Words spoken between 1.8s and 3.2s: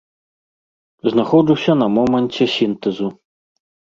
на моманце сінтэзу.